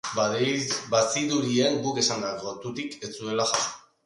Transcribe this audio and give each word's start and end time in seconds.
Bazirudien 0.93 1.77
guk 1.83 2.01
esandako 2.05 2.55
tutik 2.65 2.97
ez 3.09 3.13
zuela 3.21 3.47
jasotzen. 3.53 3.79